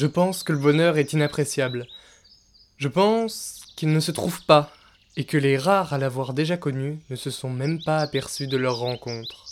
[0.00, 1.86] Je pense que le bonheur est inappréciable.
[2.78, 4.72] Je pense qu'il ne se trouve pas,
[5.18, 8.56] et que les rares à l'avoir déjà connu ne se sont même pas aperçus de
[8.56, 9.44] leur rencontre.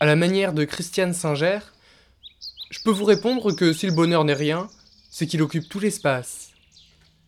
[0.00, 1.58] À la manière de Christiane Singer,
[2.70, 4.66] je peux vous répondre que si le bonheur n'est rien,
[5.10, 6.52] c'est qu'il occupe tout l'espace.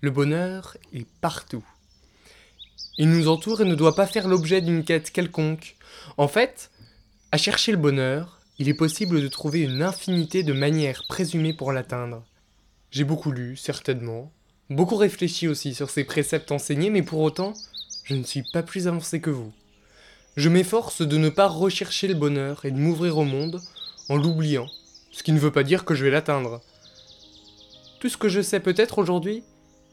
[0.01, 1.67] Le bonheur est partout.
[2.97, 5.77] Il nous entoure et ne doit pas faire l'objet d'une quête quelconque.
[6.17, 6.71] En fait,
[7.31, 11.73] à chercher le bonheur, il est possible de trouver une infinité de manières présumées pour
[11.73, 12.23] l'atteindre.
[12.91, 14.31] J'ai beaucoup lu, certainement,
[14.69, 17.55] beaucoup réfléchi aussi sur ces préceptes enseignés, mais pour autant,
[18.05, 19.51] je ne suis pas plus avancé que vous.
[20.37, 23.63] Je m'efforce de ne pas rechercher le bonheur et de m'ouvrir au monde
[24.11, 24.67] en l'oubliant,
[25.11, 26.61] ce qui ne veut pas dire que je vais l'atteindre.
[27.99, 29.43] Tout ce que je sais peut-être aujourd'hui,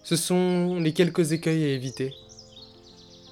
[0.03, 2.13] ce sont les quelques écueils à éviter.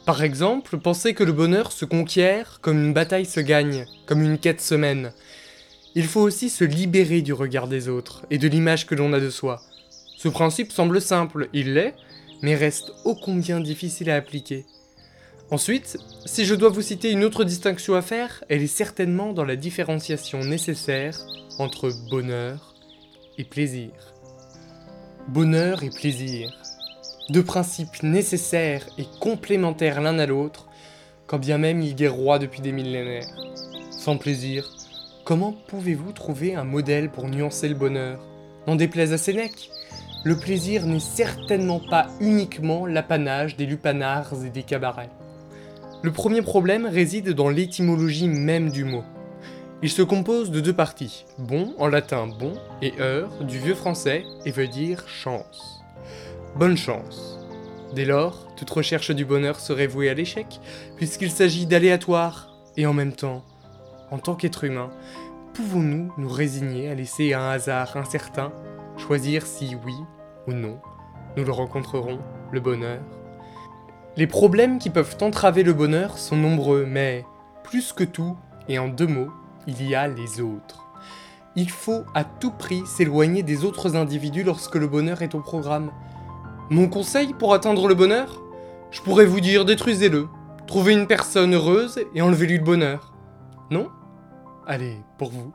[0.05, 4.37] Par exemple, penser que le bonheur se conquiert comme une bataille se gagne, comme une
[4.37, 5.11] quête se mène.
[5.95, 9.19] Il faut aussi se libérer du regard des autres et de l'image que l'on a
[9.19, 9.63] de soi.
[10.15, 11.95] Ce principe semble simple, il l'est,
[12.43, 14.65] mais reste ô combien difficile à appliquer.
[15.49, 19.45] Ensuite, si je dois vous citer une autre distinction à faire, elle est certainement dans
[19.45, 21.17] la différenciation nécessaire
[21.57, 22.75] entre bonheur
[23.39, 23.91] et plaisir.
[25.29, 26.64] Bonheur et plaisir.
[27.29, 30.67] Deux principes nécessaires et complémentaires l'un à l'autre,
[31.27, 33.27] quand bien même ils guerroient depuis des millénaires.
[33.89, 34.69] Sans plaisir,
[35.23, 38.19] comment pouvez-vous trouver un modèle pour nuancer le bonheur?
[38.67, 39.69] N'en déplaise à Sénèque
[40.25, 45.11] le plaisir n'est certainement pas uniquement l'apanage des lupanards et des cabarets.
[46.01, 49.03] Le premier problème réside dans l'étymologie même du mot.
[49.83, 54.23] Il se compose de deux parties, bon en latin bon et heure du vieux français
[54.45, 55.74] et veut dire chance.
[56.55, 57.37] Bonne chance.
[57.93, 60.61] Dès lors, toute recherche du bonheur serait vouée à l'échec,
[60.95, 63.43] puisqu'il s'agit d'aléatoire, et en même temps,
[64.09, 64.89] en tant qu'être humain,
[65.53, 68.53] pouvons-nous nous résigner à laisser un hasard incertain
[68.97, 69.95] choisir si oui
[70.47, 70.79] ou non
[71.35, 72.19] nous le rencontrerons,
[72.53, 73.01] le bonheur?
[74.15, 77.25] Les problèmes qui peuvent entraver le bonheur sont nombreux, mais
[77.65, 78.37] plus que tout,
[78.69, 79.31] et en deux mots,
[79.67, 80.85] il y a les autres.
[81.57, 85.91] Il faut à tout prix s'éloigner des autres individus lorsque le bonheur est au programme.
[86.71, 88.41] Mon conseil pour atteindre le bonheur?
[88.89, 90.27] Je pourrais vous dire détruisez-le,
[90.65, 93.13] trouvez une personne heureuse et enlevez-lui le bonheur.
[93.69, 93.91] Non?
[94.65, 95.53] Allez, pour vous,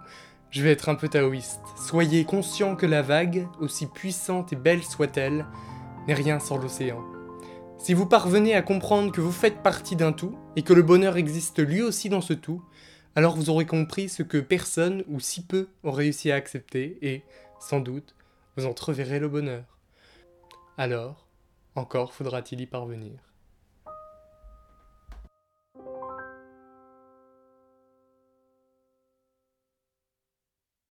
[0.51, 1.63] je vais être un peu taoïste.
[1.77, 5.47] Soyez conscient que la vague, aussi puissante et belle soit-elle,
[6.07, 7.03] n'est rien sans l'océan.
[7.77, 11.17] Si vous parvenez à comprendre que vous faites partie d'un tout, et que le bonheur
[11.17, 12.63] existe lui aussi dans ce tout,
[13.17, 17.25] alors vous aurez compris ce que personne ou si peu ont réussi à accepter, et,
[17.59, 18.15] sans doute,
[18.57, 19.80] vous entreverrez le bonheur.
[20.81, 21.29] Alors,
[21.75, 23.30] encore faudra-t-il y parvenir.